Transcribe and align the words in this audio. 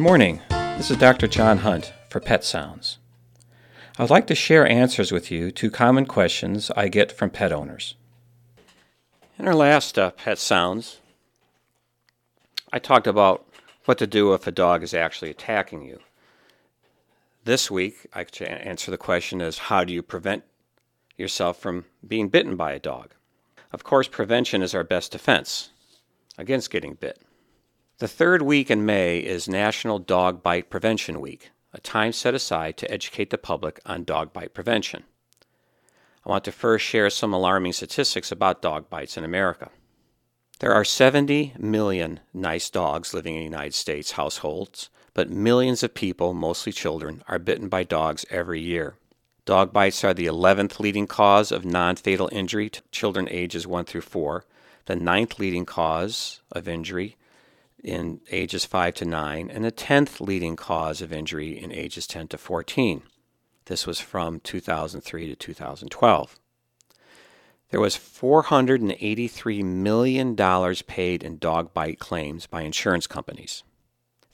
morning. 0.00 0.40
This 0.48 0.90
is 0.90 0.96
Dr. 0.96 1.28
John 1.28 1.58
Hunt 1.58 1.92
for 2.10 2.18
Pet 2.18 2.42
Sounds. 2.42 2.98
I 3.96 4.02
would 4.02 4.10
like 4.10 4.26
to 4.26 4.34
share 4.34 4.66
answers 4.66 5.12
with 5.12 5.30
you 5.30 5.52
to 5.52 5.70
common 5.70 6.06
questions 6.06 6.70
I 6.76 6.88
get 6.88 7.12
from 7.12 7.30
pet 7.30 7.52
owners. 7.52 7.94
In 9.38 9.46
our 9.46 9.54
last 9.54 9.98
uh, 9.98 10.10
Pet 10.10 10.38
Sounds, 10.38 10.98
I 12.72 12.80
talked 12.80 13.06
about 13.06 13.46
what 13.84 13.98
to 13.98 14.06
do 14.06 14.34
if 14.34 14.46
a 14.48 14.50
dog 14.50 14.82
is 14.82 14.94
actually 14.94 15.30
attacking 15.30 15.82
you. 15.82 16.00
This 17.44 17.70
week, 17.70 18.06
I 18.12 18.24
can 18.24 18.48
answer 18.48 18.90
the 18.90 18.98
question 18.98 19.40
is 19.40 19.58
how 19.58 19.84
do 19.84 19.92
you 19.92 20.02
prevent 20.02 20.42
yourself 21.16 21.60
from 21.60 21.84
being 22.06 22.28
bitten 22.30 22.56
by 22.56 22.72
a 22.72 22.80
dog? 22.80 23.14
Of 23.72 23.84
course, 23.84 24.08
prevention 24.08 24.60
is 24.60 24.74
our 24.74 24.82
best 24.82 25.12
defense 25.12 25.70
against 26.36 26.70
getting 26.70 26.94
bit. 26.94 27.20
The 27.98 28.08
third 28.08 28.42
week 28.42 28.72
in 28.72 28.84
May 28.84 29.20
is 29.20 29.48
National 29.48 30.00
Dog 30.00 30.42
Bite 30.42 30.68
Prevention 30.68 31.20
Week, 31.20 31.52
a 31.72 31.78
time 31.78 32.12
set 32.12 32.34
aside 32.34 32.76
to 32.78 32.90
educate 32.90 33.30
the 33.30 33.38
public 33.38 33.78
on 33.86 34.02
dog 34.02 34.32
bite 34.32 34.52
prevention. 34.52 35.04
I 36.26 36.28
want 36.28 36.42
to 36.46 36.50
first 36.50 36.84
share 36.84 37.08
some 37.08 37.32
alarming 37.32 37.72
statistics 37.72 38.32
about 38.32 38.60
dog 38.60 38.90
bites 38.90 39.16
in 39.16 39.22
America. 39.22 39.70
There 40.58 40.74
are 40.74 40.84
70 40.84 41.54
million 41.56 42.18
nice 42.32 42.68
dogs 42.68 43.14
living 43.14 43.36
in 43.36 43.38
the 43.42 43.44
United 43.44 43.74
States 43.74 44.10
households, 44.10 44.90
but 45.14 45.30
millions 45.30 45.84
of 45.84 45.94
people, 45.94 46.34
mostly 46.34 46.72
children, 46.72 47.22
are 47.28 47.38
bitten 47.38 47.68
by 47.68 47.84
dogs 47.84 48.26
every 48.28 48.60
year. 48.60 48.96
Dog 49.44 49.72
bites 49.72 50.02
are 50.02 50.14
the 50.14 50.26
11th 50.26 50.80
leading 50.80 51.06
cause 51.06 51.52
of 51.52 51.64
non 51.64 51.94
fatal 51.94 52.28
injury 52.32 52.68
to 52.70 52.82
children 52.90 53.28
ages 53.30 53.68
1 53.68 53.84
through 53.84 54.00
4, 54.00 54.44
the 54.86 54.96
ninth 54.96 55.38
leading 55.38 55.64
cause 55.64 56.40
of 56.50 56.66
injury 56.66 57.16
in 57.84 58.20
ages 58.30 58.64
5 58.64 58.94
to 58.94 59.04
9, 59.04 59.50
and 59.50 59.64
the 59.64 59.70
10th 59.70 60.20
leading 60.20 60.56
cause 60.56 61.02
of 61.02 61.12
injury 61.12 61.62
in 61.62 61.70
ages 61.70 62.06
10 62.06 62.28
to 62.28 62.38
14. 62.38 63.02
This 63.66 63.86
was 63.86 64.00
from 64.00 64.40
2003 64.40 65.28
to 65.28 65.36
2012. 65.36 66.38
There 67.70 67.80
was 67.80 67.96
$483 67.96 69.64
million 69.64 70.36
paid 70.86 71.22
in 71.22 71.38
dog 71.38 71.74
bite 71.74 71.98
claims 71.98 72.46
by 72.46 72.62
insurance 72.62 73.06
companies 73.06 73.62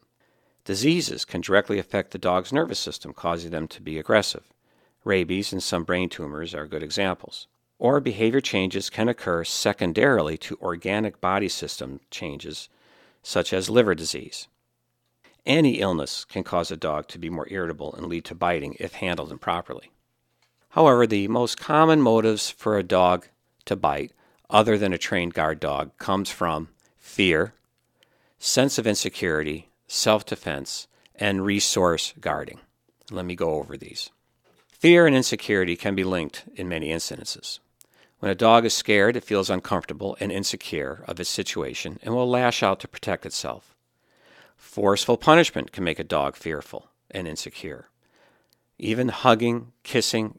Diseases 0.64 1.24
can 1.24 1.40
directly 1.40 1.80
affect 1.80 2.12
the 2.12 2.18
dog's 2.18 2.52
nervous 2.52 2.78
system, 2.78 3.12
causing 3.12 3.50
them 3.50 3.66
to 3.68 3.82
be 3.82 3.98
aggressive. 3.98 4.44
Rabies 5.02 5.52
and 5.52 5.60
some 5.60 5.82
brain 5.82 6.08
tumors 6.08 6.54
are 6.54 6.68
good 6.68 6.84
examples. 6.84 7.48
Or 7.80 7.98
behavior 7.98 8.40
changes 8.40 8.88
can 8.88 9.08
occur 9.08 9.42
secondarily 9.42 10.38
to 10.38 10.58
organic 10.62 11.20
body 11.20 11.48
system 11.48 11.98
changes, 12.12 12.68
such 13.20 13.52
as 13.52 13.68
liver 13.68 13.96
disease. 13.96 14.46
Any 15.46 15.78
illness 15.78 16.24
can 16.24 16.42
cause 16.42 16.72
a 16.72 16.76
dog 16.76 17.06
to 17.08 17.18
be 17.18 17.30
more 17.30 17.46
irritable 17.48 17.94
and 17.94 18.06
lead 18.06 18.24
to 18.24 18.34
biting 18.34 18.76
if 18.80 18.94
handled 18.94 19.30
improperly. 19.30 19.92
However, 20.70 21.06
the 21.06 21.28
most 21.28 21.56
common 21.56 22.02
motives 22.02 22.50
for 22.50 22.76
a 22.76 22.82
dog 22.82 23.28
to 23.66 23.76
bite, 23.76 24.10
other 24.50 24.76
than 24.76 24.92
a 24.92 24.98
trained 24.98 25.34
guard 25.34 25.60
dog, 25.60 25.96
comes 25.98 26.30
from 26.30 26.70
fear, 26.96 27.54
sense 28.40 28.76
of 28.76 28.88
insecurity, 28.88 29.70
self 29.86 30.26
defense, 30.26 30.88
and 31.14 31.46
resource 31.46 32.12
guarding. 32.20 32.58
Let 33.12 33.24
me 33.24 33.36
go 33.36 33.50
over 33.50 33.76
these. 33.76 34.10
Fear 34.68 35.06
and 35.06 35.14
insecurity 35.14 35.76
can 35.76 35.94
be 35.94 36.04
linked 36.04 36.42
in 36.56 36.68
many 36.68 36.88
incidences. 36.88 37.60
When 38.18 38.32
a 38.32 38.34
dog 38.34 38.64
is 38.64 38.74
scared, 38.74 39.16
it 39.16 39.24
feels 39.24 39.48
uncomfortable 39.48 40.16
and 40.18 40.32
insecure 40.32 41.04
of 41.06 41.20
its 41.20 41.30
situation 41.30 42.00
and 42.02 42.14
will 42.14 42.28
lash 42.28 42.64
out 42.64 42.80
to 42.80 42.88
protect 42.88 43.24
itself. 43.24 43.75
Forceful 44.56 45.16
punishment 45.16 45.72
can 45.72 45.84
make 45.84 45.98
a 45.98 46.04
dog 46.04 46.36
fearful 46.36 46.90
and 47.10 47.26
insecure. 47.26 47.88
Even 48.78 49.08
hugging, 49.08 49.72
kissing, 49.82 50.38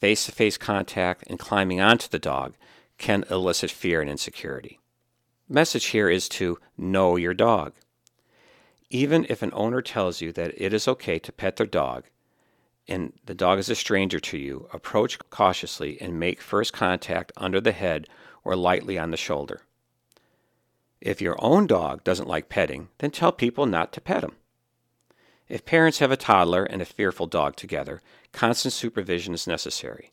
face 0.00 0.26
to 0.26 0.32
face 0.32 0.56
contact, 0.56 1.24
and 1.26 1.38
climbing 1.38 1.80
onto 1.80 2.08
the 2.08 2.18
dog 2.18 2.54
can 2.98 3.24
elicit 3.30 3.70
fear 3.70 4.00
and 4.00 4.10
insecurity. 4.10 4.78
Message 5.48 5.86
here 5.86 6.08
is 6.08 6.28
to 6.28 6.58
know 6.76 7.16
your 7.16 7.34
dog. 7.34 7.74
Even 8.90 9.26
if 9.28 9.42
an 9.42 9.50
owner 9.54 9.82
tells 9.82 10.20
you 10.20 10.32
that 10.32 10.52
it 10.56 10.72
is 10.72 10.86
okay 10.86 11.18
to 11.18 11.32
pet 11.32 11.56
their 11.56 11.66
dog 11.66 12.04
and 12.88 13.12
the 13.26 13.34
dog 13.34 13.58
is 13.58 13.68
a 13.68 13.74
stranger 13.74 14.18
to 14.18 14.36
you, 14.36 14.68
approach 14.72 15.18
cautiously 15.30 16.00
and 16.00 16.18
make 16.18 16.40
first 16.40 16.72
contact 16.72 17.32
under 17.36 17.60
the 17.60 17.72
head 17.72 18.08
or 18.44 18.56
lightly 18.56 18.98
on 18.98 19.10
the 19.10 19.16
shoulder. 19.16 19.62
If 21.04 21.20
your 21.20 21.34
own 21.40 21.66
dog 21.66 22.04
doesn't 22.04 22.28
like 22.28 22.48
petting, 22.48 22.88
then 22.98 23.10
tell 23.10 23.32
people 23.32 23.66
not 23.66 23.92
to 23.92 24.00
pet 24.00 24.22
him. 24.22 24.36
If 25.48 25.64
parents 25.64 25.98
have 25.98 26.12
a 26.12 26.16
toddler 26.16 26.62
and 26.62 26.80
a 26.80 26.84
fearful 26.84 27.26
dog 27.26 27.56
together, 27.56 28.00
constant 28.30 28.72
supervision 28.72 29.34
is 29.34 29.48
necessary. 29.48 30.12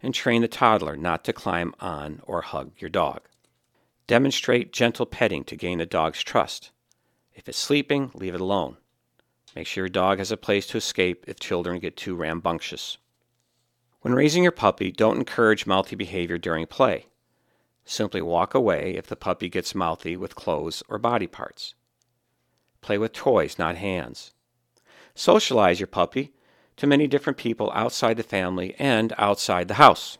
And 0.00 0.14
train 0.14 0.42
the 0.42 0.48
toddler 0.48 0.96
not 0.96 1.24
to 1.24 1.32
climb 1.32 1.74
on 1.80 2.20
or 2.22 2.42
hug 2.42 2.70
your 2.78 2.88
dog. 2.88 3.22
Demonstrate 4.06 4.72
gentle 4.72 5.06
petting 5.06 5.42
to 5.42 5.56
gain 5.56 5.78
the 5.78 5.86
dog's 5.86 6.22
trust. 6.22 6.70
If 7.34 7.48
it's 7.48 7.58
sleeping, 7.58 8.12
leave 8.14 8.36
it 8.36 8.40
alone. 8.40 8.76
Make 9.56 9.66
sure 9.66 9.82
your 9.82 9.88
dog 9.88 10.18
has 10.18 10.30
a 10.30 10.36
place 10.36 10.68
to 10.68 10.76
escape 10.76 11.24
if 11.26 11.40
children 11.40 11.80
get 11.80 11.96
too 11.96 12.14
rambunctious. 12.14 12.96
When 14.02 14.14
raising 14.14 14.44
your 14.44 14.52
puppy, 14.52 14.92
don't 14.92 15.18
encourage 15.18 15.66
mouthy 15.66 15.96
behavior 15.96 16.38
during 16.38 16.64
play. 16.68 17.06
Simply 17.90 18.20
walk 18.20 18.52
away 18.52 18.96
if 18.96 19.06
the 19.06 19.16
puppy 19.16 19.48
gets 19.48 19.74
mouthy 19.74 20.14
with 20.14 20.34
clothes 20.34 20.82
or 20.90 20.98
body 20.98 21.26
parts. 21.26 21.74
Play 22.82 22.98
with 22.98 23.14
toys, 23.14 23.58
not 23.58 23.76
hands. 23.76 24.34
Socialize 25.14 25.80
your 25.80 25.86
puppy 25.86 26.34
to 26.76 26.86
many 26.86 27.06
different 27.06 27.38
people 27.38 27.72
outside 27.74 28.18
the 28.18 28.22
family 28.22 28.74
and 28.78 29.14
outside 29.16 29.68
the 29.68 29.80
house. 29.80 30.18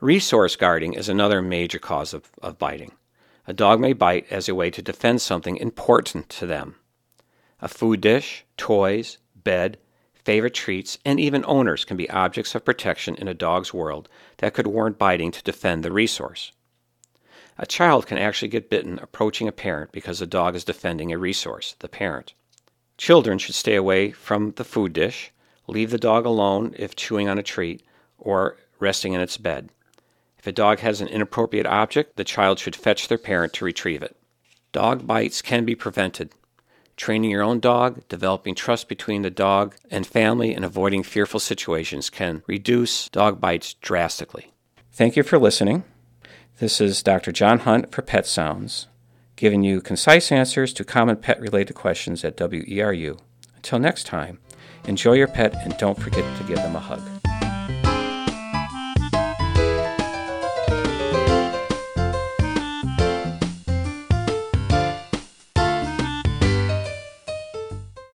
Resource 0.00 0.56
guarding 0.56 0.94
is 0.94 1.08
another 1.08 1.40
major 1.40 1.78
cause 1.78 2.12
of, 2.12 2.28
of 2.42 2.58
biting. 2.58 2.90
A 3.46 3.52
dog 3.52 3.78
may 3.78 3.92
bite 3.92 4.26
as 4.28 4.48
a 4.48 4.54
way 4.56 4.68
to 4.72 4.82
defend 4.82 5.22
something 5.22 5.56
important 5.58 6.28
to 6.30 6.44
them. 6.44 6.74
A 7.60 7.68
food 7.68 8.00
dish, 8.00 8.44
toys, 8.56 9.18
bed, 9.36 9.78
favorite 10.12 10.54
treats, 10.54 10.98
and 11.04 11.20
even 11.20 11.44
owners 11.46 11.84
can 11.84 11.96
be 11.96 12.10
objects 12.10 12.56
of 12.56 12.64
protection 12.64 13.14
in 13.14 13.28
a 13.28 13.32
dog's 13.32 13.72
world 13.72 14.08
that 14.38 14.54
could 14.54 14.66
warrant 14.66 14.98
biting 14.98 15.30
to 15.30 15.42
defend 15.44 15.84
the 15.84 15.92
resource. 15.92 16.50
A 17.58 17.66
child 17.66 18.06
can 18.06 18.18
actually 18.18 18.48
get 18.48 18.68
bitten 18.68 18.98
approaching 19.00 19.48
a 19.48 19.52
parent 19.52 19.92
because 19.92 20.18
the 20.18 20.26
dog 20.26 20.54
is 20.54 20.64
defending 20.64 21.12
a 21.12 21.18
resource, 21.18 21.74
the 21.78 21.88
parent. 21.88 22.34
Children 22.98 23.38
should 23.38 23.54
stay 23.54 23.74
away 23.74 24.10
from 24.10 24.52
the 24.52 24.64
food 24.64 24.92
dish, 24.92 25.32
leave 25.66 25.90
the 25.90 25.98
dog 25.98 26.26
alone 26.26 26.74
if 26.78 26.96
chewing 26.96 27.28
on 27.28 27.38
a 27.38 27.42
treat, 27.42 27.82
or 28.18 28.56
resting 28.78 29.14
in 29.14 29.20
its 29.20 29.36
bed. 29.36 29.70
If 30.38 30.46
a 30.46 30.52
dog 30.52 30.80
has 30.80 31.00
an 31.00 31.08
inappropriate 31.08 31.66
object, 31.66 32.16
the 32.16 32.24
child 32.24 32.58
should 32.58 32.76
fetch 32.76 33.08
their 33.08 33.18
parent 33.18 33.52
to 33.54 33.64
retrieve 33.64 34.02
it. 34.02 34.16
Dog 34.72 35.06
bites 35.06 35.40
can 35.40 35.64
be 35.64 35.74
prevented. 35.74 36.30
Training 36.96 37.30
your 37.30 37.42
own 37.42 37.60
dog, 37.60 38.06
developing 38.08 38.54
trust 38.54 38.88
between 38.88 39.22
the 39.22 39.30
dog 39.30 39.76
and 39.90 40.06
family, 40.06 40.54
and 40.54 40.64
avoiding 40.64 41.02
fearful 41.02 41.40
situations 41.40 42.10
can 42.10 42.42
reduce 42.46 43.08
dog 43.08 43.40
bites 43.40 43.74
drastically. 43.74 44.52
Thank 44.92 45.16
you 45.16 45.22
for 45.22 45.38
listening. 45.38 45.84
This 46.58 46.80
is 46.80 47.02
Dr. 47.02 47.32
John 47.32 47.58
Hunt 47.58 47.92
for 47.92 48.00
Pet 48.00 48.26
Sounds, 48.26 48.86
giving 49.36 49.62
you 49.62 49.82
concise 49.82 50.32
answers 50.32 50.72
to 50.72 50.84
common 50.84 51.16
pet 51.16 51.38
related 51.38 51.74
questions 51.74 52.24
at 52.24 52.38
WERU. 52.38 53.18
Until 53.56 53.78
next 53.78 54.04
time, 54.04 54.38
enjoy 54.86 55.16
your 55.16 55.28
pet 55.28 55.54
and 55.54 55.76
don't 55.76 56.00
forget 56.00 56.24
to 56.38 56.44
give 56.44 56.56
them 56.56 56.74
a 56.74 56.80
hug. 56.80 57.15